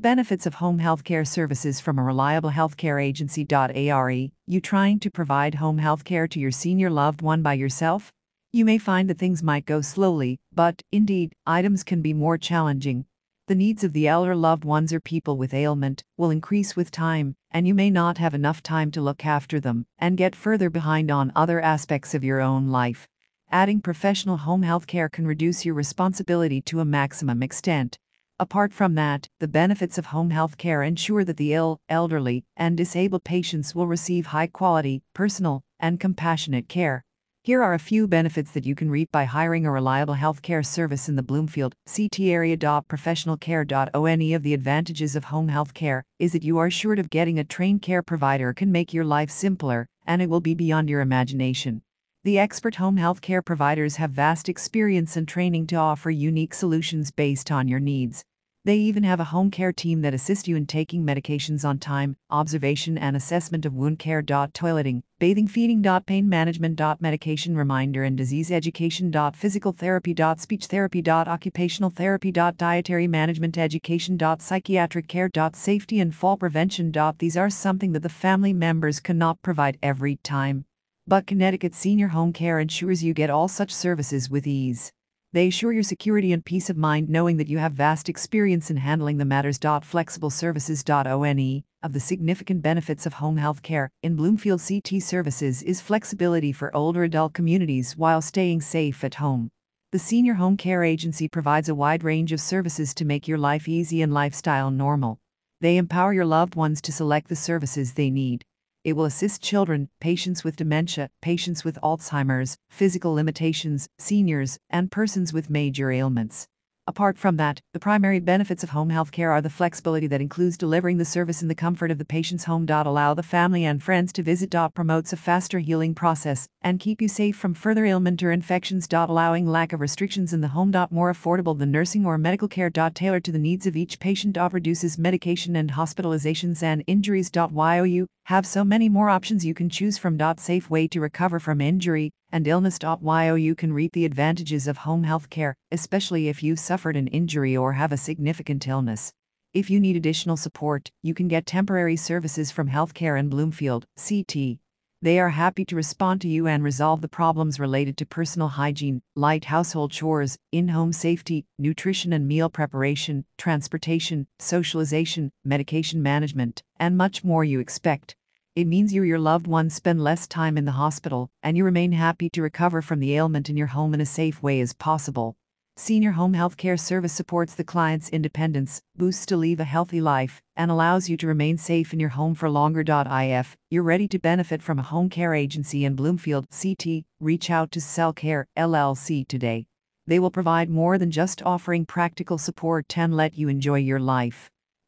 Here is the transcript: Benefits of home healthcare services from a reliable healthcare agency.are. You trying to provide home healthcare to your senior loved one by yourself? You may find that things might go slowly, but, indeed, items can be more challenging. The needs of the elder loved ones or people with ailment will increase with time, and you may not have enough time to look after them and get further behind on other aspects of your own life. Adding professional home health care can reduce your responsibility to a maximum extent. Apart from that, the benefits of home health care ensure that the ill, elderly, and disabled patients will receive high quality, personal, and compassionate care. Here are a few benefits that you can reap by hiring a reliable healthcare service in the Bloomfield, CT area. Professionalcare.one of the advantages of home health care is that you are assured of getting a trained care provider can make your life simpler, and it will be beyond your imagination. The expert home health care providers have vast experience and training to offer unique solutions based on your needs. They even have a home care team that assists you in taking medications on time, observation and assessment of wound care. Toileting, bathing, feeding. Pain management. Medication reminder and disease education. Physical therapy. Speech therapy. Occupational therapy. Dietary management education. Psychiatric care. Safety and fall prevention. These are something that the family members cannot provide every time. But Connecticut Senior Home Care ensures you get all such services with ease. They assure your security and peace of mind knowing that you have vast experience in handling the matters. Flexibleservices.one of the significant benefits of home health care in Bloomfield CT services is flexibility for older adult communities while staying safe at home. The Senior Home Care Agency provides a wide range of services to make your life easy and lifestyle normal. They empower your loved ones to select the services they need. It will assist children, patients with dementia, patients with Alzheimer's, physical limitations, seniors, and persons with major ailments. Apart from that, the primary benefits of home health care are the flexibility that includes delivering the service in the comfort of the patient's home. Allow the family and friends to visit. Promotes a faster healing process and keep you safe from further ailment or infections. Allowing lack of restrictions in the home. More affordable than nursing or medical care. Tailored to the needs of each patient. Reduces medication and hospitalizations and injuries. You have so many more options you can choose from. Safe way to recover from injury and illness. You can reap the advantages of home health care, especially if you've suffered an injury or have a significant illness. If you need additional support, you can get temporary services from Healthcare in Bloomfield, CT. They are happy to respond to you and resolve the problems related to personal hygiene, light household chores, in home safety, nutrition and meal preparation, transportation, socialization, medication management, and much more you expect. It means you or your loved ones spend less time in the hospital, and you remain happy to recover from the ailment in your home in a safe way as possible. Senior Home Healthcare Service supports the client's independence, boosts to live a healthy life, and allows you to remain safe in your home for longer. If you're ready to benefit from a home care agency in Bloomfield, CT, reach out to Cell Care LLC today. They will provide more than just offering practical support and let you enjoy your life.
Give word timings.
Benefits 0.00 0.46
of 0.46 0.54
home 0.54 0.78
healthcare 0.78 1.28
services 1.28 1.78
from 1.78 1.98
a 1.98 2.02
reliable 2.02 2.52
healthcare 2.52 3.04
agency.are. 3.04 4.30
You 4.46 4.60
trying 4.62 4.98
to 5.00 5.10
provide 5.10 5.56
home 5.56 5.78
healthcare 5.78 6.26
to 6.30 6.40
your 6.40 6.50
senior 6.50 6.88
loved 6.88 7.20
one 7.20 7.42
by 7.42 7.52
yourself? 7.52 8.10
You 8.50 8.64
may 8.64 8.78
find 8.78 9.10
that 9.10 9.18
things 9.18 9.42
might 9.42 9.66
go 9.66 9.82
slowly, 9.82 10.38
but, 10.54 10.80
indeed, 10.90 11.34
items 11.44 11.84
can 11.84 12.00
be 12.00 12.14
more 12.14 12.38
challenging. 12.38 13.04
The 13.46 13.54
needs 13.54 13.84
of 13.84 13.92
the 13.92 14.08
elder 14.08 14.34
loved 14.34 14.64
ones 14.64 14.90
or 14.90 15.00
people 15.00 15.36
with 15.36 15.52
ailment 15.52 16.02
will 16.16 16.30
increase 16.30 16.74
with 16.74 16.90
time, 16.90 17.36
and 17.50 17.68
you 17.68 17.74
may 17.74 17.90
not 17.90 18.16
have 18.16 18.32
enough 18.32 18.62
time 18.62 18.90
to 18.92 19.02
look 19.02 19.26
after 19.26 19.60
them 19.60 19.84
and 19.98 20.16
get 20.16 20.34
further 20.34 20.70
behind 20.70 21.10
on 21.10 21.30
other 21.36 21.60
aspects 21.60 22.14
of 22.14 22.24
your 22.24 22.40
own 22.40 22.68
life. 22.68 23.06
Adding 23.50 23.82
professional 23.82 24.38
home 24.38 24.62
health 24.62 24.86
care 24.86 25.10
can 25.10 25.26
reduce 25.26 25.66
your 25.66 25.74
responsibility 25.74 26.62
to 26.62 26.80
a 26.80 26.86
maximum 26.86 27.42
extent. 27.42 27.98
Apart 28.40 28.72
from 28.72 28.94
that, 28.94 29.28
the 29.38 29.46
benefits 29.46 29.98
of 29.98 30.06
home 30.06 30.30
health 30.30 30.56
care 30.56 30.82
ensure 30.82 31.24
that 31.24 31.36
the 31.36 31.52
ill, 31.52 31.78
elderly, 31.90 32.42
and 32.56 32.74
disabled 32.74 33.22
patients 33.22 33.74
will 33.74 33.86
receive 33.86 34.24
high 34.28 34.46
quality, 34.46 35.02
personal, 35.12 35.60
and 35.78 36.00
compassionate 36.00 36.66
care. 36.66 37.04
Here 37.42 37.62
are 37.62 37.74
a 37.74 37.78
few 37.78 38.08
benefits 38.08 38.52
that 38.52 38.64
you 38.64 38.74
can 38.74 38.90
reap 38.90 39.12
by 39.12 39.24
hiring 39.24 39.66
a 39.66 39.70
reliable 39.70 40.14
healthcare 40.14 40.64
service 40.64 41.06
in 41.06 41.16
the 41.16 41.22
Bloomfield, 41.22 41.74
CT 41.84 42.20
area. 42.20 42.56
Professionalcare.one 42.56 44.32
of 44.34 44.42
the 44.42 44.54
advantages 44.54 45.14
of 45.14 45.24
home 45.24 45.48
health 45.48 45.74
care 45.74 46.02
is 46.18 46.32
that 46.32 46.42
you 46.42 46.56
are 46.56 46.66
assured 46.68 46.98
of 46.98 47.10
getting 47.10 47.38
a 47.38 47.44
trained 47.44 47.82
care 47.82 48.02
provider 48.02 48.54
can 48.54 48.72
make 48.72 48.94
your 48.94 49.04
life 49.04 49.30
simpler, 49.30 49.86
and 50.06 50.22
it 50.22 50.30
will 50.30 50.40
be 50.40 50.54
beyond 50.54 50.88
your 50.88 51.02
imagination. 51.02 51.82
The 52.24 52.38
expert 52.38 52.76
home 52.76 52.96
health 52.96 53.20
care 53.20 53.42
providers 53.42 53.96
have 53.96 54.12
vast 54.12 54.48
experience 54.48 55.16
and 55.16 55.28
training 55.28 55.66
to 55.68 55.76
offer 55.76 56.10
unique 56.10 56.54
solutions 56.54 57.10
based 57.10 57.50
on 57.50 57.68
your 57.68 57.80
needs. 57.80 58.24
They 58.62 58.76
even 58.76 59.04
have 59.04 59.20
a 59.20 59.24
home 59.24 59.50
care 59.50 59.72
team 59.72 60.02
that 60.02 60.12
assists 60.12 60.46
you 60.46 60.54
in 60.54 60.66
taking 60.66 61.02
medications 61.02 61.64
on 61.64 61.78
time, 61.78 62.16
observation 62.28 62.98
and 62.98 63.16
assessment 63.16 63.64
of 63.64 63.72
wound 63.72 63.98
care. 63.98 64.22
Toileting, 64.22 65.00
bathing, 65.18 65.46
feeding. 65.46 65.82
Pain 66.04 66.28
management. 66.28 66.78
Medication 67.00 67.56
reminder 67.56 68.04
and 68.04 68.18
disease 68.18 68.50
education. 68.50 69.14
Physical 69.32 69.72
therapy. 69.72 70.14
Speech 70.36 70.66
therapy. 70.66 71.02
Occupational 71.08 71.88
therapy. 71.88 72.30
Dietary 72.30 73.06
management 73.06 73.56
education. 73.56 74.18
Psychiatric 74.38 75.08
care. 75.08 75.30
Safety 75.54 75.98
and 75.98 76.14
fall 76.14 76.36
prevention. 76.36 76.92
These 77.18 77.38
are 77.38 77.48
something 77.48 77.92
that 77.92 78.02
the 78.02 78.10
family 78.10 78.52
members 78.52 79.00
cannot 79.00 79.40
provide 79.40 79.78
every 79.82 80.16
time. 80.16 80.66
But 81.06 81.26
Connecticut 81.26 81.74
Senior 81.74 82.08
Home 82.08 82.34
Care 82.34 82.58
ensures 82.58 83.02
you 83.02 83.14
get 83.14 83.30
all 83.30 83.48
such 83.48 83.72
services 83.72 84.28
with 84.28 84.46
ease. 84.46 84.92
They 85.32 85.46
assure 85.46 85.72
your 85.72 85.84
security 85.84 86.32
and 86.32 86.44
peace 86.44 86.70
of 86.70 86.76
mind 86.76 87.08
knowing 87.08 87.36
that 87.36 87.46
you 87.46 87.58
have 87.58 87.74
vast 87.74 88.08
experience 88.08 88.68
in 88.68 88.78
handling 88.78 89.18
the 89.18 89.24
matters. 89.24 89.60
Flexibleservices.one 89.60 91.62
of 91.84 91.92
the 91.92 92.00
significant 92.00 92.62
benefits 92.62 93.06
of 93.06 93.12
home 93.14 93.36
health 93.36 93.62
care 93.62 93.88
in 94.02 94.16
Bloomfield 94.16 94.60
CT 94.66 95.00
services 95.00 95.62
is 95.62 95.80
flexibility 95.80 96.50
for 96.50 96.74
older 96.74 97.04
adult 97.04 97.32
communities 97.32 97.96
while 97.96 98.20
staying 98.20 98.60
safe 98.60 99.04
at 99.04 99.14
home. 99.14 99.50
The 99.92 100.00
Senior 100.00 100.34
Home 100.34 100.56
Care 100.56 100.82
Agency 100.82 101.28
provides 101.28 101.68
a 101.68 101.76
wide 101.76 102.02
range 102.02 102.32
of 102.32 102.40
services 102.40 102.92
to 102.94 103.04
make 103.04 103.28
your 103.28 103.38
life 103.38 103.68
easy 103.68 104.02
and 104.02 104.12
lifestyle 104.12 104.72
normal. 104.72 105.20
They 105.60 105.76
empower 105.76 106.12
your 106.12 106.26
loved 106.26 106.56
ones 106.56 106.80
to 106.82 106.92
select 106.92 107.28
the 107.28 107.36
services 107.36 107.94
they 107.94 108.10
need. 108.10 108.44
It 108.82 108.94
will 108.94 109.04
assist 109.04 109.42
children, 109.42 109.90
patients 110.00 110.42
with 110.42 110.56
dementia, 110.56 111.10
patients 111.20 111.64
with 111.64 111.78
Alzheimer's, 111.82 112.56
physical 112.70 113.12
limitations, 113.12 113.88
seniors, 113.98 114.58
and 114.70 114.90
persons 114.90 115.34
with 115.34 115.50
major 115.50 115.90
ailments. 115.90 116.46
Apart 116.86 117.18
from 117.18 117.36
that, 117.36 117.60
the 117.72 117.78
primary 117.78 118.18
benefits 118.18 118.64
of 118.64 118.70
home 118.70 118.90
health 118.90 119.12
care 119.12 119.30
are 119.30 119.42
the 119.42 119.50
flexibility 119.50 120.08
that 120.08 120.22
includes 120.22 120.56
delivering 120.56 120.96
the 120.96 121.04
service 121.04 121.40
in 121.40 121.46
the 121.46 121.54
comfort 121.54 121.90
of 121.90 121.98
the 121.98 122.04
patient's 122.04 122.44
home. 122.44 122.66
Allow 122.68 123.14
the 123.14 123.22
family 123.22 123.64
and 123.64 123.80
friends 123.80 124.12
to 124.14 124.24
visit. 124.24 124.56
Promotes 124.74 125.12
a 125.12 125.16
faster 125.16 125.60
healing 125.60 125.94
process 125.94 126.48
and 126.62 126.80
keep 126.80 127.00
you 127.00 127.06
safe 127.06 127.36
from 127.36 127.54
further 127.54 127.84
ailment 127.84 128.22
or 128.24 128.32
infections. 128.32 128.88
Allowing 128.90 129.46
lack 129.46 129.72
of 129.72 129.80
restrictions 129.80 130.32
in 130.32 130.40
the 130.40 130.48
home. 130.48 130.72
More 130.90 131.12
affordable 131.12 131.56
than 131.56 131.70
nursing 131.70 132.06
or 132.06 132.18
medical 132.18 132.48
care. 132.48 132.70
Tailored 132.70 133.24
to 133.24 133.30
the 133.30 133.38
needs 133.38 133.66
of 133.66 133.76
each 133.76 134.00
patient. 134.00 134.36
Reduces 134.50 134.98
medication 134.98 135.54
and 135.54 135.72
hospitalizations 135.72 136.60
and 136.60 136.82
injuries. 136.88 137.30
You 137.32 138.06
have 138.30 138.46
so 138.46 138.62
many 138.62 138.88
more 138.88 139.08
options 139.08 139.44
you 139.44 139.54
can 139.54 139.68
choose 139.68 139.98
from. 139.98 140.16
Safe 140.38 140.70
way 140.70 140.86
to 140.86 141.00
recover 141.00 141.40
from 141.40 141.60
injury 141.60 142.12
and 142.30 142.46
illness. 142.46 142.78
You 142.80 143.54
can 143.56 143.72
reap 143.72 143.92
the 143.92 144.04
advantages 144.04 144.68
of 144.68 144.76
home 144.76 145.02
health 145.02 145.28
care, 145.30 145.56
especially 145.72 146.28
if 146.28 146.40
you've 146.40 146.60
suffered 146.60 146.94
an 146.94 147.08
injury 147.08 147.56
or 147.56 147.72
have 147.72 147.90
a 147.90 147.96
significant 147.96 148.68
illness. 148.68 149.12
If 149.52 149.68
you 149.68 149.80
need 149.80 149.96
additional 149.96 150.36
support, 150.36 150.92
you 151.02 151.12
can 151.12 151.26
get 151.26 151.44
temporary 151.44 151.96
services 151.96 152.52
from 152.52 152.70
Healthcare 152.70 153.18
in 153.18 153.30
Bloomfield, 153.30 153.84
CT. 153.96 154.60
They 155.02 155.18
are 155.18 155.30
happy 155.30 155.64
to 155.64 155.74
respond 155.74 156.20
to 156.20 156.28
you 156.28 156.46
and 156.46 156.62
resolve 156.62 157.00
the 157.00 157.08
problems 157.08 157.58
related 157.58 157.96
to 157.96 158.06
personal 158.06 158.46
hygiene, 158.46 159.02
light 159.16 159.46
household 159.46 159.90
chores, 159.90 160.38
in 160.52 160.68
home 160.68 160.92
safety, 160.92 161.46
nutrition 161.58 162.12
and 162.12 162.28
meal 162.28 162.48
preparation, 162.48 163.24
transportation, 163.38 164.28
socialization, 164.38 165.32
medication 165.44 166.00
management, 166.00 166.62
and 166.78 166.96
much 166.96 167.24
more 167.24 167.42
you 167.42 167.58
expect. 167.58 168.14
It 168.56 168.66
means 168.66 168.92
you 168.92 169.02
or 169.02 169.04
your 169.04 169.20
loved 169.20 169.46
ones 169.46 169.74
spend 169.74 170.02
less 170.02 170.26
time 170.26 170.58
in 170.58 170.64
the 170.64 170.72
hospital, 170.72 171.30
and 171.40 171.56
you 171.56 171.64
remain 171.64 171.92
happy 171.92 172.28
to 172.30 172.42
recover 172.42 172.82
from 172.82 172.98
the 172.98 173.14
ailment 173.14 173.48
in 173.48 173.56
your 173.56 173.68
home 173.68 173.94
in 173.94 174.00
a 174.00 174.06
safe 174.06 174.42
way 174.42 174.60
as 174.60 174.72
possible. 174.72 175.36
Senior 175.76 176.10
Home 176.10 176.34
Healthcare 176.34 176.78
Service 176.78 177.12
supports 177.12 177.54
the 177.54 177.62
client's 177.62 178.08
independence, 178.08 178.82
boosts 178.96 179.24
to 179.26 179.36
live 179.36 179.60
a 179.60 179.64
healthy 179.64 180.00
life, 180.00 180.42
and 180.56 180.68
allows 180.68 181.08
you 181.08 181.16
to 181.18 181.28
remain 181.28 181.58
safe 181.58 181.92
in 181.92 182.00
your 182.00 182.08
home 182.08 182.34
for 182.34 182.50
longer. 182.50 182.82
If 182.84 183.56
you're 183.70 183.84
ready 183.84 184.08
to 184.08 184.18
benefit 184.18 184.62
from 184.62 184.80
a 184.80 184.82
home 184.82 185.08
care 185.08 185.32
agency 185.32 185.84
in 185.84 185.94
Bloomfield, 185.94 186.46
CT, 186.50 187.04
reach 187.20 187.50
out 187.50 187.70
to 187.70 187.80
Cell 187.80 188.12
Care 188.12 188.48
LLC 188.58 189.28
today. 189.28 189.66
They 190.08 190.18
will 190.18 190.32
provide 190.32 190.68
more 190.68 190.98
than 190.98 191.12
just 191.12 191.40
offering 191.44 191.86
practical 191.86 192.36
support 192.36 192.98
and 192.98 193.16
let 193.16 193.38
you 193.38 193.48
enjoy 193.48 193.78
your 193.78 194.00
life. 194.00 194.50